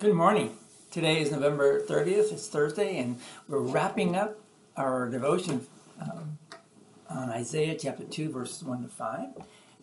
Good 0.00 0.14
morning. 0.14 0.56
Today 0.90 1.20
is 1.20 1.30
November 1.30 1.80
30th. 1.80 2.32
It's 2.32 2.48
Thursday, 2.48 2.98
and 2.98 3.20
we're 3.48 3.60
wrapping 3.60 4.16
up 4.16 4.38
our 4.76 5.08
devotion 5.08 5.66
um, 6.00 6.38
on 7.08 7.30
Isaiah 7.30 7.76
chapter 7.78 8.02
2, 8.02 8.30
verses 8.30 8.64
1 8.64 8.82
to 8.82 8.88
5. 8.88 9.26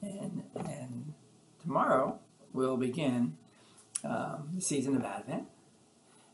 And, 0.01 0.43
and 0.65 1.13
tomorrow 1.61 2.19
we'll 2.51 2.75
begin 2.75 3.37
um, 4.03 4.49
the 4.53 4.61
season 4.61 4.97
of 4.97 5.05
Advent, 5.05 5.45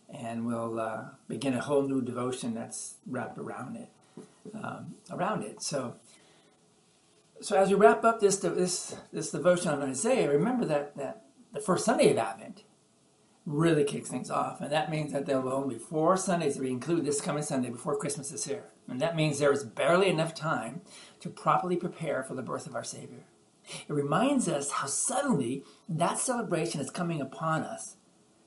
and 0.10 0.48
we'll 0.48 0.80
uh, 0.80 1.04
begin 1.28 1.54
a 1.54 1.62
whole 1.62 1.84
new 1.84 2.02
devotion 2.02 2.56
that's 2.56 2.96
wrapped 3.06 3.38
around 3.38 3.76
it. 3.76 3.90
Um, 4.56 4.96
around 5.12 5.44
it. 5.44 5.62
So, 5.62 5.96
so 7.42 7.56
as 7.56 7.70
we 7.70 7.76
wrap 7.76 8.04
up 8.04 8.22
this 8.22 8.38
this 8.38 8.96
this 9.14 9.32
devotion 9.32 9.72
on 9.72 9.84
Isaiah, 9.84 10.32
remember 10.32 10.66
that 10.66 10.98
that 10.98 11.26
the 11.54 11.60
first 11.60 11.86
Sunday 11.86 12.12
of 12.12 12.18
Advent 12.18 12.64
really 13.48 13.86
kicks 13.86 14.10
things 14.10 14.30
off. 14.30 14.60
And 14.60 14.72
that 14.72 14.92
means 14.92 15.14
that 15.14 15.26
there 15.26 15.40
will 15.40 15.54
only 15.54 15.76
be 15.76 15.80
four 15.80 16.18
Sundays 16.18 16.60
we 16.60 16.70
include 16.70 17.06
this 17.06 17.22
coming 17.22 17.42
Sunday 17.42 17.70
before 17.70 17.98
Christmas 17.98 18.32
is 18.34 18.44
here. 18.44 18.66
And 18.90 19.00
that 19.00 19.16
means 19.16 19.40
there 19.40 19.54
is 19.54 19.64
barely 19.64 20.10
enough 20.10 20.36
time 20.36 20.82
to 21.22 21.30
properly 21.30 21.78
prepare 21.78 22.24
for 22.24 22.36
the 22.36 22.42
birth 22.42 22.68
of 22.68 22.76
our 22.76 22.84
Savior. 22.84 23.24
It 23.88 23.94
reminds 23.94 24.50
us 24.50 24.72
how 24.72 24.88
suddenly 24.88 25.64
that 25.88 26.20
celebration 26.20 26.82
is 26.82 26.92
coming 26.92 27.22
upon 27.22 27.64
us. 27.64 27.96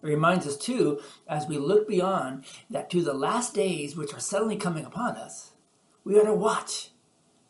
It 0.03 0.07
reminds 0.07 0.47
us, 0.47 0.57
too, 0.57 1.01
as 1.27 1.47
we 1.47 1.59
look 1.59 1.89
beyond, 1.89 2.45
that 2.69 2.91
to 2.91 3.03
the 3.03 3.15
last 3.15 3.55
days 3.55 3.97
which 3.97 4.15
are 4.15 4.21
suddenly 4.21 4.57
coming 4.57 4.85
upon 4.85 5.17
us, 5.17 5.53
we 6.05 6.19
are 6.19 6.25
to 6.25 6.35
watch, 6.35 6.91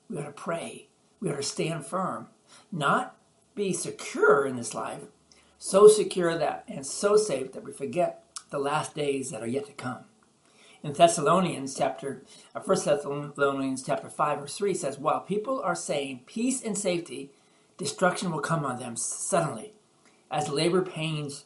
we 0.08 0.18
are 0.18 0.24
to 0.24 0.32
pray, 0.32 0.88
we 1.20 1.30
are 1.30 1.36
to 1.36 1.42
stand 1.42 1.86
firm, 1.86 2.28
not 2.72 3.16
be 3.54 3.72
secure 3.72 4.46
in 4.46 4.56
this 4.56 4.74
life, 4.74 5.02
so 5.62 5.86
secure 5.86 6.38
that 6.38 6.64
and 6.68 6.86
so 6.86 7.18
safe 7.18 7.52
that 7.52 7.62
we 7.62 7.70
forget 7.70 8.24
the 8.48 8.58
last 8.58 8.94
days 8.94 9.30
that 9.30 9.42
are 9.42 9.46
yet 9.46 9.66
to 9.66 9.72
come. 9.72 9.98
In 10.82 10.94
Thessalonians 10.94 11.74
chapter, 11.76 12.22
uh, 12.54 12.60
1 12.60 12.78
Thessalonians 12.86 13.82
chapter 13.82 14.08
5 14.08 14.40
verse 14.40 14.56
3 14.56 14.72
says, 14.72 14.98
While 14.98 15.20
people 15.20 15.60
are 15.60 15.74
saying 15.74 16.22
peace 16.24 16.62
and 16.62 16.76
safety, 16.76 17.30
destruction 17.76 18.32
will 18.32 18.40
come 18.40 18.64
on 18.64 18.78
them 18.78 18.96
suddenly, 18.96 19.74
as 20.30 20.48
labor 20.48 20.80
pains 20.80 21.44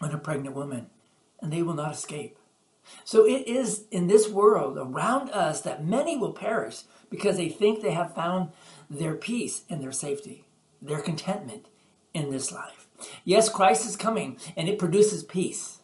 on 0.00 0.12
a 0.12 0.18
pregnant 0.18 0.56
woman, 0.56 0.86
and 1.42 1.52
they 1.52 1.62
will 1.62 1.74
not 1.74 1.92
escape. 1.92 2.38
So 3.04 3.26
it 3.26 3.46
is 3.46 3.84
in 3.90 4.06
this 4.06 4.26
world 4.26 4.78
around 4.78 5.28
us 5.30 5.60
that 5.60 5.84
many 5.84 6.16
will 6.16 6.32
perish 6.32 6.84
because 7.10 7.36
they 7.36 7.50
think 7.50 7.82
they 7.82 7.92
have 7.92 8.14
found 8.14 8.52
their 8.88 9.14
peace 9.14 9.64
and 9.68 9.82
their 9.82 9.92
safety, 9.92 10.46
their 10.80 11.00
contentment 11.00 11.66
in 12.14 12.30
this 12.30 12.50
life. 12.50 12.83
Yes, 13.24 13.48
Christ 13.48 13.86
is 13.86 13.96
coming, 13.96 14.38
and 14.56 14.68
it 14.68 14.78
produces 14.78 15.22
peace. 15.24 15.80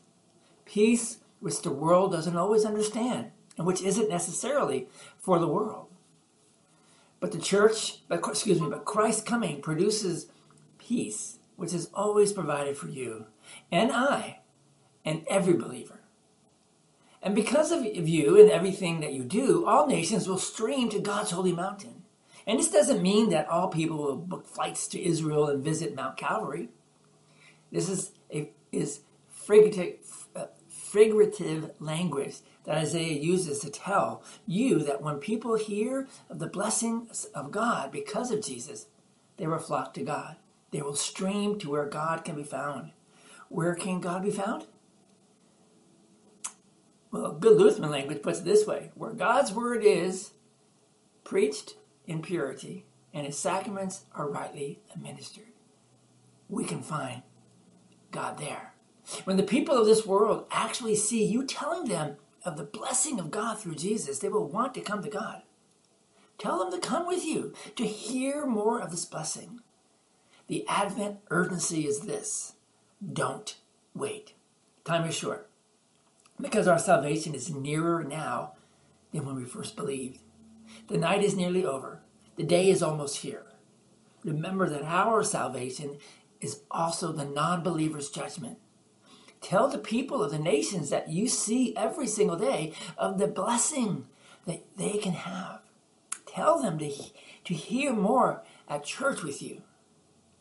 Peace 0.64 1.18
which 1.40 1.62
the 1.62 1.72
world 1.72 2.12
doesn't 2.12 2.36
always 2.36 2.64
understand, 2.64 3.30
and 3.56 3.66
which 3.66 3.82
isn't 3.82 4.08
necessarily 4.08 4.88
for 5.18 5.38
the 5.38 5.48
world. 5.48 5.88
But 7.18 7.32
the 7.32 7.38
church, 7.38 8.00
but, 8.08 8.26
excuse 8.26 8.60
me, 8.60 8.68
but 8.68 8.84
Christ 8.84 9.26
coming 9.26 9.60
produces 9.60 10.28
peace, 10.78 11.38
which 11.56 11.74
is 11.74 11.90
always 11.92 12.32
provided 12.32 12.76
for 12.76 12.88
you 12.88 13.26
and 13.70 13.92
I 13.92 14.40
and 15.04 15.24
every 15.28 15.54
believer. 15.54 16.00
And 17.22 17.34
because 17.34 17.70
of 17.70 17.84
you 17.84 18.40
and 18.40 18.50
everything 18.50 19.00
that 19.00 19.12
you 19.12 19.24
do, 19.24 19.66
all 19.66 19.86
nations 19.86 20.26
will 20.26 20.38
stream 20.38 20.88
to 20.88 20.98
God's 20.98 21.32
holy 21.32 21.52
mountain. 21.52 22.02
And 22.46 22.58
this 22.58 22.70
doesn't 22.70 23.02
mean 23.02 23.28
that 23.30 23.48
all 23.48 23.68
people 23.68 23.98
will 23.98 24.16
book 24.16 24.46
flights 24.46 24.88
to 24.88 25.02
Israel 25.02 25.48
and 25.48 25.62
visit 25.62 25.94
Mount 25.94 26.16
Calvary. 26.16 26.70
This 27.70 27.88
is 27.88 28.12
a 28.32 28.50
is 28.72 29.00
figurative, 29.28 30.28
uh, 30.34 30.46
figurative 30.68 31.70
language 31.78 32.36
that 32.64 32.78
Isaiah 32.78 33.18
uses 33.18 33.60
to 33.60 33.70
tell 33.70 34.22
you 34.46 34.80
that 34.80 35.02
when 35.02 35.18
people 35.18 35.56
hear 35.56 36.08
of 36.28 36.38
the 36.38 36.46
blessings 36.46 37.24
of 37.34 37.50
God 37.50 37.90
because 37.90 38.30
of 38.30 38.44
Jesus, 38.44 38.86
they 39.36 39.46
will 39.46 39.58
flock 39.58 39.94
to 39.94 40.02
God. 40.02 40.36
They 40.70 40.82
will 40.82 40.94
stream 40.94 41.58
to 41.58 41.70
where 41.70 41.86
God 41.86 42.24
can 42.24 42.36
be 42.36 42.44
found. 42.44 42.92
Where 43.48 43.74
can 43.74 44.00
God 44.00 44.22
be 44.22 44.30
found? 44.30 44.66
Well, 47.10 47.32
good 47.32 47.58
Lutheran 47.58 47.90
language 47.90 48.22
puts 48.22 48.40
it 48.40 48.44
this 48.44 48.66
way 48.66 48.92
where 48.94 49.12
God's 49.12 49.52
word 49.52 49.82
is 49.82 50.30
preached 51.24 51.74
in 52.06 52.22
purity 52.22 52.84
and 53.12 53.26
his 53.26 53.38
sacraments 53.38 54.04
are 54.14 54.30
rightly 54.30 54.80
administered, 54.94 55.48
we 56.48 56.64
can 56.64 56.82
find 56.82 57.22
God 58.10 58.38
there. 58.38 58.74
When 59.24 59.36
the 59.36 59.42
people 59.42 59.76
of 59.76 59.86
this 59.86 60.06
world 60.06 60.46
actually 60.50 60.96
see 60.96 61.24
you 61.24 61.44
telling 61.44 61.88
them 61.88 62.16
of 62.44 62.56
the 62.56 62.64
blessing 62.64 63.18
of 63.18 63.30
God 63.30 63.58
through 63.58 63.74
Jesus, 63.74 64.18
they 64.18 64.28
will 64.28 64.48
want 64.48 64.74
to 64.74 64.80
come 64.80 65.02
to 65.02 65.10
God. 65.10 65.42
Tell 66.38 66.58
them 66.58 66.72
to 66.72 66.86
come 66.86 67.06
with 67.06 67.24
you 67.24 67.52
to 67.76 67.86
hear 67.86 68.46
more 68.46 68.80
of 68.80 68.90
this 68.90 69.04
blessing. 69.04 69.60
The 70.46 70.66
Advent 70.66 71.18
urgency 71.30 71.86
is 71.86 72.00
this 72.00 72.54
don't 73.12 73.56
wait. 73.94 74.32
Time 74.84 75.06
is 75.06 75.14
short 75.14 75.50
because 76.40 76.66
our 76.66 76.78
salvation 76.78 77.34
is 77.34 77.50
nearer 77.50 78.02
now 78.02 78.52
than 79.12 79.26
when 79.26 79.36
we 79.36 79.44
first 79.44 79.76
believed. 79.76 80.20
The 80.88 80.98
night 80.98 81.22
is 81.22 81.36
nearly 81.36 81.64
over, 81.64 82.00
the 82.36 82.42
day 82.42 82.70
is 82.70 82.82
almost 82.82 83.18
here. 83.18 83.44
Remember 84.24 84.68
that 84.68 84.82
our 84.82 85.22
salvation 85.22 85.98
is 86.40 86.60
also 86.70 87.12
the 87.12 87.24
non 87.24 87.62
believer's 87.62 88.10
judgment. 88.10 88.58
Tell 89.40 89.68
the 89.68 89.78
people 89.78 90.22
of 90.22 90.30
the 90.30 90.38
nations 90.38 90.90
that 90.90 91.08
you 91.08 91.28
see 91.28 91.74
every 91.76 92.06
single 92.06 92.36
day 92.36 92.74
of 92.98 93.18
the 93.18 93.26
blessing 93.26 94.06
that 94.46 94.64
they 94.76 94.98
can 94.98 95.12
have. 95.12 95.60
Tell 96.26 96.60
them 96.60 96.78
to, 96.78 96.92
to 97.44 97.54
hear 97.54 97.92
more 97.92 98.42
at 98.68 98.84
church 98.84 99.22
with 99.22 99.42
you. 99.42 99.62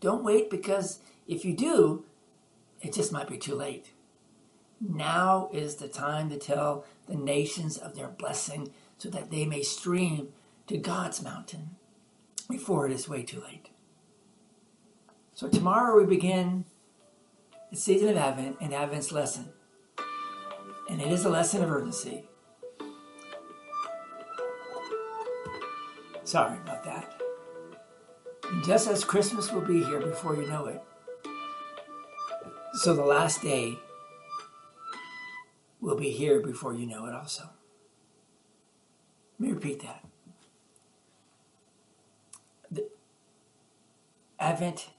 Don't 0.01 0.23
wait 0.23 0.49
because 0.49 0.99
if 1.27 1.45
you 1.45 1.53
do, 1.53 2.05
it 2.81 2.93
just 2.93 3.11
might 3.11 3.27
be 3.27 3.37
too 3.37 3.55
late. 3.55 3.91
Now 4.81 5.49
is 5.51 5.75
the 5.75 5.87
time 5.87 6.29
to 6.29 6.37
tell 6.37 6.85
the 7.07 7.16
nations 7.16 7.77
of 7.77 7.95
their 7.95 8.07
blessing 8.07 8.71
so 8.97 9.09
that 9.09 9.31
they 9.31 9.45
may 9.45 9.61
stream 9.61 10.29
to 10.67 10.77
God's 10.77 11.21
mountain 11.21 11.71
before 12.49 12.85
it 12.85 12.91
is 12.91 13.09
way 13.09 13.23
too 13.23 13.41
late. 13.41 13.69
So 15.39 15.47
tomorrow 15.47 15.97
we 15.97 16.05
begin 16.05 16.66
the 17.72 17.77
season 17.77 18.09
of 18.09 18.17
Advent 18.17 18.57
and 18.59 18.73
Advent's 18.73 19.13
lesson. 19.13 19.53
And 20.89 21.01
it 21.01 21.07
is 21.07 21.23
a 21.23 21.29
lesson 21.29 21.63
of 21.63 21.72
urgency. 21.72 22.25
Sorry 26.25 26.57
about 26.57 26.83
that. 26.83 27.22
And 28.51 28.66
just 28.66 28.89
as 28.89 29.05
Christmas 29.05 29.49
will 29.49 29.61
be 29.61 29.81
here 29.81 30.01
before 30.01 30.35
you 30.35 30.45
know 30.45 30.66
it, 30.66 30.83
so 32.73 32.94
the 32.94 33.05
last 33.05 33.41
day 33.41 33.79
will 35.79 35.95
be 35.95 36.11
here 36.11 36.41
before 36.41 36.73
you 36.73 36.85
know 36.85 37.05
it 37.05 37.16
also. 37.16 37.44
Let 39.39 39.47
me 39.47 39.53
repeat 39.53 39.83
that. 39.83 40.03
The 42.69 42.89
Advent 44.38 44.89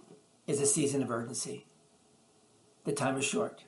is 0.51 0.61
a 0.61 0.67
season 0.67 1.03
of 1.03 1.11
urgency. 1.11 1.65
The 2.85 2.93
time 2.93 3.17
is 3.17 3.25
short. 3.25 3.65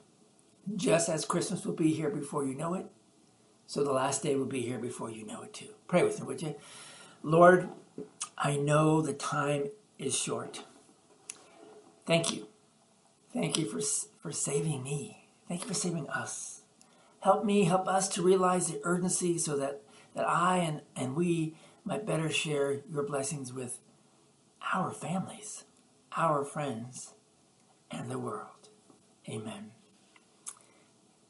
Just 0.75 1.09
as 1.09 1.25
Christmas 1.25 1.65
will 1.65 1.75
be 1.75 1.93
here 1.93 2.11
before 2.11 2.45
you 2.45 2.55
know 2.55 2.75
it, 2.75 2.87
so 3.67 3.83
the 3.85 3.93
last 3.93 4.23
day 4.23 4.35
will 4.37 4.47
be 4.47 4.63
here 4.63 4.79
before 4.79 5.11
you 5.11 5.25
know 5.25 5.43
it 5.43 5.55
too. 5.55 5.69
Pray 5.87 6.03
with 6.03 6.21
me, 6.21 6.27
would 6.27 6.43
you? 6.43 6.55
Lord, 7.23 7.69
I 8.37 8.57
know 8.57 9.01
the 9.01 9.13
time 9.13 9.71
is 9.99 10.17
short. 10.17 10.65
Thank 12.05 12.35
you. 12.35 12.49
Thank 13.33 13.59
you 13.59 13.67
for, 13.67 13.81
for 14.21 14.33
saving 14.33 14.83
me. 14.83 15.29
Thank 15.49 15.63
you 15.63 15.69
for 15.69 15.75
saving 15.75 16.09
us. 16.11 16.63
Help 17.21 17.45
me, 17.45 17.65
help 17.65 17.87
us 17.87 18.09
to 18.11 18.23
realize 18.23 18.67
the 18.67 18.81
urgency 18.83 19.39
so 19.39 19.57
that, 19.57 19.83
that 20.15 20.29
I 20.29 20.59
and, 20.59 20.81
and 20.97 21.15
we 21.15 21.55
might 21.85 22.05
better 22.05 22.29
share 22.29 22.81
your 22.93 23.05
blessings 23.05 23.53
with 23.53 23.79
our 24.75 24.93
families 24.93 25.65
our 26.17 26.45
friends, 26.45 27.15
and 27.91 28.11
the 28.11 28.19
world. 28.19 28.69
Amen. 29.29 29.71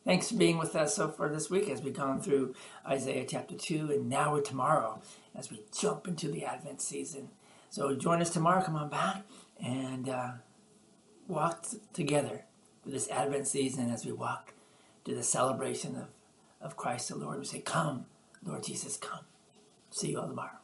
Thanks 0.05 0.31
for 0.31 0.37
being 0.37 0.59
with 0.59 0.75
us 0.75 0.97
so 0.97 1.09
far 1.09 1.29
this 1.29 1.49
week 1.49 1.69
as 1.69 1.81
we've 1.83 1.95
gone 1.95 2.21
through 2.21 2.55
Isaiah 2.87 3.25
chapter 3.29 3.55
2 3.57 3.91
and 3.93 4.09
now 4.09 4.39
tomorrow 4.41 5.01
as 5.35 5.51
we 5.51 5.63
jump 5.79 6.09
into 6.09 6.29
the 6.29 6.45
Advent 6.45 6.81
season. 6.81 7.29
So 7.71 7.95
join 7.95 8.21
us 8.21 8.31
tomorrow. 8.31 8.63
Come 8.63 8.77
on 8.77 8.89
back 8.89 9.23
and 9.65 10.09
uh, 10.09 10.33
walk 11.29 11.67
together 11.93 12.45
through 12.83 12.93
this 12.93 13.09
Advent 13.11 13.47
season 13.47 13.91
as 13.91 14.05
we 14.05 14.13
walk 14.13 14.55
to 15.05 15.15
the 15.15 15.23
celebration 15.23 15.97
of, 15.97 16.09
of 16.61 16.77
Christ 16.77 17.09
the 17.09 17.17
Lord. 17.17 17.39
We 17.39 17.45
say, 17.45 17.61
Come, 17.61 18.07
Lord 18.45 18.65
Jesus, 18.65 18.97
come. 18.97 19.25
See 19.91 20.11
you 20.11 20.21
all 20.21 20.27
tomorrow. 20.27 20.62